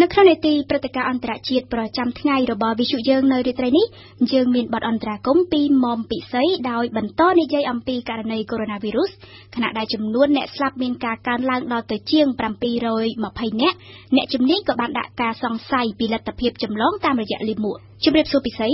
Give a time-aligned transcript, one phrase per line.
[0.00, 3.86] នៅក្នុងនេតិព្រឹត្តិការណ៍អន្តរជាតិប្រចាំថ្ងៃរបស់វិទ្យុយើងនៅរាត្រីនេះ
[4.32, 8.68] យើងមានបទអន្តរាគមន៍ពីមុំពិសីដោយបន្តនិយាយអំពីករណីកូវីដ
[9.10, 13.76] -19 ខណៈដែលចំនួនអ្នកស្លាប់មានការកើនឡើងដល់ទៅជាង720នាក់
[14.16, 18.68] អ្នកជំនាញក៏បានដាក់ការសង្ស័យពីលទ្ធភាពចម្លងតាមរយៈលាមកជម្រាបសួរពិសី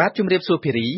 [0.00, 0.88] បាទជម្រាបសួរភីរី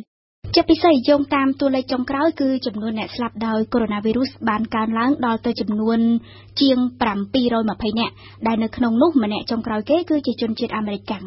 [0.54, 5.98] ជាពិសេសយោងតាមតួលេខចុងក្រោយគឺចំនួនអ្នកស្លាប់ដោយកូវីដ -19 បានកើនឡើងដល់ទៅចំនួន
[6.61, 6.79] ជាង
[7.38, 8.14] 720នាក់
[8.46, 11.24] ដែលនៅក្នុងនោះម្នាក់ចុងក្រោយគេគឺជាជនជាតិអាមេរិកកាំង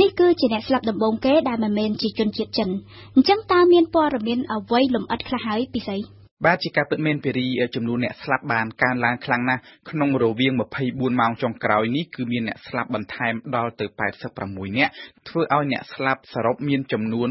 [0.00, 2.68] នេះគឺជាអ្នកស្លាប់ដំបូងគេដែលមិនមែនជាជនជាតិចិន
[3.14, 5.96] អញ្ចឹងតើមានព័ត៌មានអ្វីលម្អិតខ្លះហើយពិសី
[6.42, 10.52] បាទជាការពិតមែនពេរីចំនួនអ្នកស្លាប់បានកើនឡើងខ្លាំងណាស់ក្នុងរវាង
[10.86, 13.86] 24ម៉ោងចុងក្រោយនេះគឺមានអ្នកស្លាប់បន្ថែមដល់ទៅ
[14.32, 14.92] 86នាក់
[15.28, 17.28] ធ្វើឲ្យអ្នកស្លាប់សរុបមានចំនួន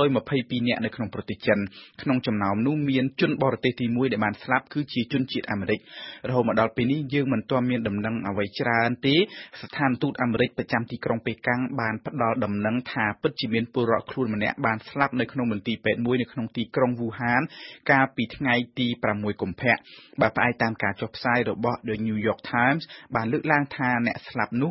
[0.00, 1.58] 722នាក់នៅក្នុងប្រទេសចិន
[2.02, 5.80] ក្នុងចំណោមនោះមានជនបរទេសទី1ដែលបានស្លាប់គឺជាជនជាតិអាមេរិក
[6.28, 9.16] រហូតមកដល់ពេលនេះយើងមិនទាន់មានដំណឹងអ្វីច្រើនទេ
[9.60, 17.42] ស្ថានទូតអាមេរិកប្រចាំទីក្រុងប៉េកាំងបានផ្ដល់ដំណឹងថាពិតជាមានពលរដ្ឋខ្លួនម្នាក់បានស្លាប់នៅក្នុងមន្ទីរពេទ្យមួយនៅក្នុងទីក្រុងវូហាន
[17.90, 19.74] កាលពីថ្ងៃទី6កុម្ភៈ
[20.20, 22.82] បើផ្អែកតាមការចុះផ្សាយរបស់ The New York Times
[23.14, 24.70] បានលើកឡើងថាអ្នកស្លាប់នោះ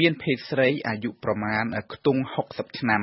[0.00, 2.20] មានភេទស្រីអាយុប្រមាណខ្ទង់
[2.50, 3.02] 60ឆ្នាំ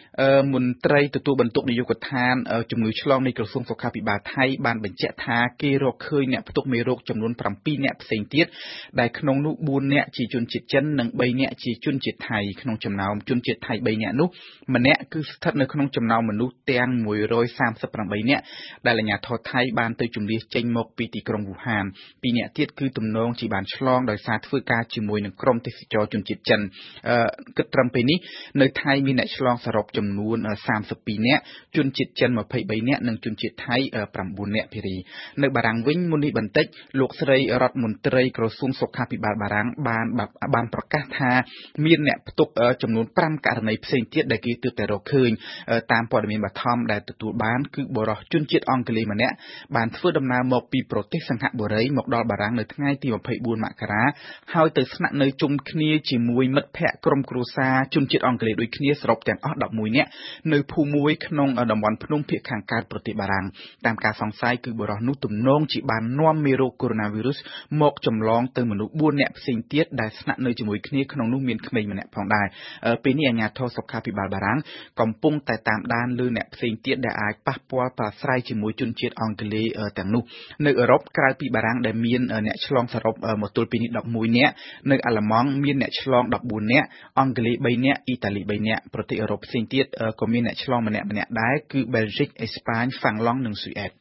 [0.53, 2.35] មន្ត្រីទទួលបន្ទុកនាយកដ្ឋាន
[2.71, 8.45] ជំងឺឆ្លងនៃក្រសួងសុខាភិបាលថៃបានបញ្ជាក់ថាគេរកឃើញអ្នកផ្ទុកមេរោគចំនួន7អ្នកផ្សេងទៀត
[8.99, 14.27] ដែលក្នុងនោះ4អ្នកជាជនជាតិចិននិង3អ្នកជាជនជាតិថៃក្នុងចំណោមជនជាតិថៃ3អ្នកនោះ
[14.75, 16.89] ម្នាក់គឺស្ថិតនៅក្នុងចំណោមមនុស្សទាំង
[17.59, 18.43] 138នាក់
[18.85, 21.85] ដែលអាជ្ញាធរថៃបានទៅជំនះចេញមកពីទីក្រុងវូហាន
[22.21, 26.61] ពីរនាក់ទៀតគឺទំនងជាបានឆ្លងដោយសារធ្វើការជាមួយនឹងក្រុមទេសចរជនជាតិចិន
[27.57, 28.17] គិតត្រឹមពេលនេះ
[28.61, 30.37] នៅថៃមានអ្នកឆ្លងសរុបចំនួន
[30.83, 31.41] 32នាក់
[31.77, 33.77] ជនជាតិចិន23នាក់និងជនជាតិថៃ
[34.17, 34.97] 9នាក់ភារី
[35.41, 36.65] នៅបារាំងវិញមុននេះបន្តិច
[36.99, 40.05] លោកស្រីរដ្ឋមន្ត្រីក្រសួងសុខាភិបាលបារាំងបាន
[40.55, 41.31] បានប្រកាសថា
[41.85, 42.47] មានអ្នកផ្ទុក
[42.81, 45.29] ចំនួន5ករណីផ្សេងទៀតដែលគេទើបតែរកឃើញ
[45.91, 49.35] តាមព័ត៌មានបឋមដែលទទួលបានគឺបរិសុជនជាតិអង់គ្លេសម្នាក់
[49.75, 54.03] បានធ្វើដំណើរមកពីប្រទេសសង្ហបុរីមកដល់បារាំងនៅថ្ងៃទី24មករា
[54.55, 60.09] ហើយទៅស្នាក់នៅជុំគ្នាជាមួយមិត្តភ័ក្តិក្រុមគ្រួសារជនជាតិអង់គ្លេសដូចគ្នាសរុបទាំងអស់11នាក់
[60.53, 63.45] នៅភូមិមួយក្នុងតំបន់ភ្នំភាគខាងកើតប្រទេសបារាំង
[63.85, 72.47] តាមការសង្ស័យគឺបុរសនោះទំនងជាបាននាំមេរោគកូវីដ -19 មកចម្លងទៅមនុស្ស4នាក់ផ្សេងទៀតដែលស្នាក់នៅជាមួយគ្នាក្នុងនោះមានក្មេងម្នាក់ផងដែរ
[73.03, 74.59] ពេលនេះអាជ្ញាធរសុខាភិបាលបារាំង
[74.99, 79.65] កំពុងតែតាមដានលើអ្នកផ្សេងទៀតដែលអាចប៉ះពាល់ប្រាស្រ័យជាមួយជនជាតិអង់គ្លេស
[79.97, 80.23] ទាំងនោះ
[80.65, 84.07] នៅអឺរ៉ុបក្រៅពីបារាំងដែលមានអ្នកឆ្លងសរុបមកទល់ពេលនេះ11នាក់
[84.91, 86.87] នៅអាល្លឺម៉ង់មានអ្នកឆ្លង14នាក់
[87.19, 89.85] អង់គ្លេស3នាក់អ៊ីតាលី3នាក់ប្រទេសអឺរ៉ុបផ្សេងទៀត
[90.19, 93.91] ក៏មានអ្នកឆ្លងម្នាក់ម្នាក់ដែរគឺបែលហ្ស៊ិកអេស្ប៉ាញហ្វាំងឡង់និងស៊ុយអែត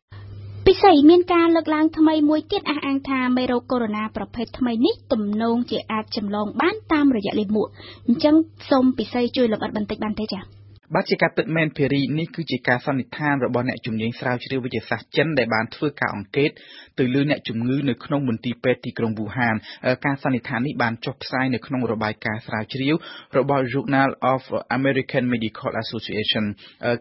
[0.66, 7.68] ពិសេសមានការលើកឡើងថ្មីមួយទៀតអះអាងថាមេរោគកូវីដ -19 ប្រភេទថ្មីនេះទំនងជាអាចចម្លងបានតាមរយៈលាមក
[8.06, 8.34] អញ្ចឹង
[8.70, 10.57] សូមពិសេសជួយលម្អិតបន្តិចបានទេចា៎
[10.94, 16.50] បាទជាការពិតមែនភារីនេះគឺជាការសន្និដ្ឋានរបស់អ្នកជំនាញស្រាវជ្រាវវិទ្យាសាស្ត្រចិនដែលបានធ្វើការអង្កេត
[16.98, 19.54] ទៅលើអ្នកជំងឺនៅក្នុងមន្ទីរពេទ្យទីក្រុងវូហាន
[20.04, 22.94] ការសន្និដ្ឋាននេះបានចុះផ្សាយនៅក្នុងរបាយការណ៍ស្រាវជ្រាវ
[23.38, 24.42] របស់ Journal of
[24.78, 26.44] American Medical Association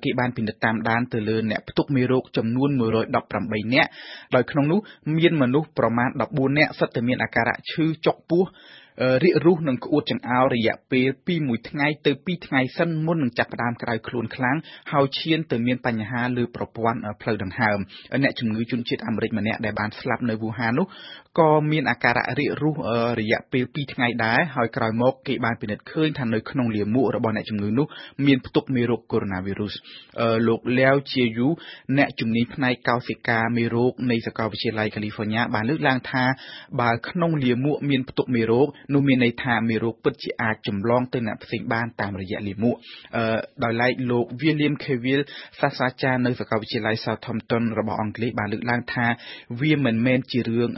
[0.04, 2.70] គេបានពិនិត្យតាមដានទៅលើអ្នកផ្ទុកមេរោគចំនួន
[3.18, 3.90] 118នាក់
[4.36, 4.80] ដោយក្នុងនោះ
[5.18, 8.46] មានមនុស្សប្រមាណ14នាក់សុទ្ធតែមានអាការៈឈឺចុកពោះ
[9.24, 14.58] រាគរូសនិងក្អួតចង្អោររយៈពេលពី1ថ្ងៃទៅ2ថ្ងៃសិនមុននឹងចាប់ផ្ដើមក្តៅខ្លួនខ្លាំង
[14.92, 17.78] ហើយឈានទៅមានបញ្ហាលើប្រព័ន្ធផ្លូវដង្ហើម
[18.24, 20.88] អ្នកជំងឺជនជាតិអាមេរិកម្នាក់ដែលបានស្លាប់នៅវូហាននោះ
[21.40, 22.76] ក៏មានអាការៈរាគរូស
[23.20, 27.86] រយៈពេល2ថ្ងៃដែរហើយក្រោយមកគេបានពិនិត្យឃើញថានៅក្នុងលាមករបស់អ្នកជំងឺនោះ
[28.26, 31.48] មានផ្ទុកមេរោគកូវីដ -19 លោកលាវជាយូ
[31.98, 36.24] អ្នកជំនាញផ្នែកកោសិកាមេរោគនៃសាកលវិទ្យាល័យកាលីហ្វ័រញ៉ាបានលើកឡើងថា
[36.82, 42.76] បើក្នុងលាមកមានផ្ទុកមេរោគនោះមានន័យថាមេរោគពិតជាអាចចម្លងទៅអ្នកផ្សេងបានតាមរយៈលាមក
[43.64, 45.22] ដោយឡែកលោក William Cavill
[45.60, 49.08] សាស្ត្រាចារ្យនៅសាកលវិទ្យាល័យ Southampton របស់អង់គ្លេសបានលើកឡើងថា
[49.62, 50.70] វាមិនមែនជារឿង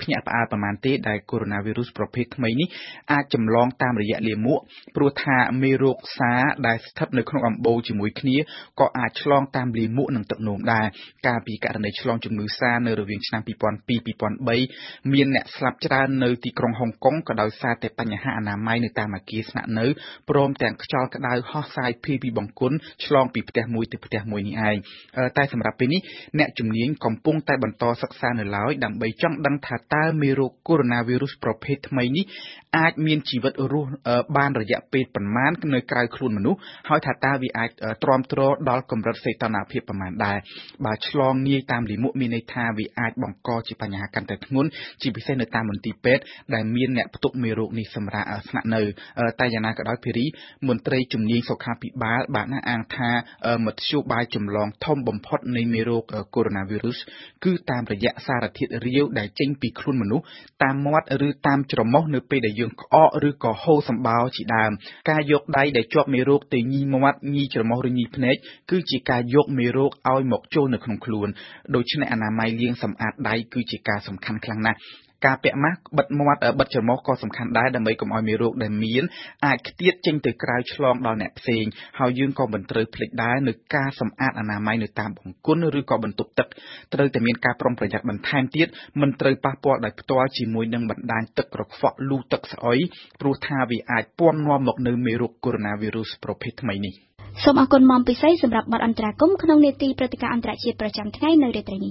[0.00, 2.68] ភ្ញាក់ផ្អើលប៉ុន្មានទេដែលកូវីដ -19 ប្រភេទថ្មីនេះ
[3.12, 4.60] អាចចម្លងតាមរយៈលាមក
[4.96, 6.32] ព្រោះថាមេរោគសា
[6.66, 8.36] ដែលស្ថិតនៅក្នុងអំបូរជាមួយគ្នា
[8.80, 10.86] ក៏អាចឆ្លងតាមលាមកនិងទឹកនោមដែរ
[11.26, 19.86] កាលពីករណីឆ្លងជំងឺសានៅរវាងឆ្នាំ2002-2003មានអ្នកស្លាប់ច្រើននៅទីក្រុងហុងកុងក៏ដោយសារតែបញ្ហាអនាម័យនៅតាមអគារស្នាក់នៅ
[20.30, 24.76] ព្រមទាំងខ្យល់ក្តៅហោះសាយភាយពីបង្គន់ឆ្លងពីផ្ទះមួយទៅផ្ទះមួយនេះឯង
[25.36, 26.00] តែសម្រាប់ពេលនេះ
[26.38, 30.84] អ្នកជំនាញកំពុងតែបន្តសិក្សានៅឡើយដើម្បីចង់ដឹងថាតើមេរោគកូវីដ
[31.14, 32.24] -19 ប្រភេទថ្មីនេះ
[32.78, 33.90] អាចមានជីវិតរស់
[34.36, 36.58] បានរយៈពេលប៉ុន្មាននៅក្រៅខ្លួនមនុស្ស
[36.88, 37.70] ហើយថាតើវាអាច
[38.02, 40.38] ទ្រាំទ្រដល់កម្រិតសីតុណ្ហភាពប៉ុន្មានដែរ
[40.84, 44.68] បើឆ្លងងាយតាមលាមកមានន័យថាវាអាចបង្កជាបញ្ហាកាន់តែធ្ងន់
[45.02, 46.22] ជាពិសេសនៅតាមមន្ទីរពេទ្យ
[46.54, 48.82] ដែលមានអ្នកផ្ទុកមេរោគនេះសម្រាប់ស្នាក់នៅ
[49.40, 50.26] តែយ៉ាងណាក៏ដោយភារី
[50.68, 53.10] មន្ត្រីជំនាញសុខាភិបាលបានអះអាងថា
[53.66, 56.02] មធ្យោបាយចម្លងធំបំផុតនៃមេរោគ
[56.34, 56.52] កូវីដ
[56.96, 60.24] -19 គឺតាមរយៈសារធាតុរាវដែលចេញពីខ្លួនមនុស្ស
[60.62, 64.72] តាមមាត់ឬតាមច្រមុះនៅពេលដែលយើងក្អកឬក៏ហូរសម្បោរជាដើម
[65.10, 68.36] ការយកដៃដែលជាប់មេរោគទៅញីមាត់ញីច្រមុះឬញីភ្នែក
[68.70, 71.28] គឺជាការយកមេរោគឲ្យមកចូលនៅក្នុងខ្លួន
[71.74, 74.78] ដូច្នេះអនាម័យលាងសម្អាតដៃគឺជាការសំខាន់ខ្លាំងណាស់
[75.26, 79.04] ការពាក់ម៉ាស់បិទមាត់បិទច្រមុះក៏សំខាន់ដែរដើម្បីកុំឲ្យមេរោគដែលមាន
[79.46, 81.64] អាចខ្ទាតចេញទៅក្រៅឆ្លងដល់អ្នកផ្សេង
[81.98, 86.48] ហើយយើងក៏មិនត្រូវភ្លេចដែរនៅការសម្អាតអនាម័យនៅតាមបង្គន់ឬក៏បន្ទប់ទឹក
[86.94, 88.68] ត្រូវតែមានការប្រុងប្រយ័ត្នបន្ថែមទៀត
[89.00, 92.78] មិនត្រូវប៉ះពាល់ដោយផ្ទាល់ជាមួយនឹងបណ្ដាញទឹកក្រខ្វក់លូទឹកស្អុយ
[93.20, 95.60] ព្រោះថាវាអាចពាំនាំមកនៅមេរោគកូវីដ
[95.92, 96.94] -19 ប្រភេទថ្មីនេះ
[97.42, 101.90] សូមអរគុណមុំពិសីសម្រាប់បទអន្តរាគមន៍ក្នុងនេតិព្រឹត្តិការណ៍អន្តរជាតិប្រចាំថ្ងៃនៅរាត្រីនេះ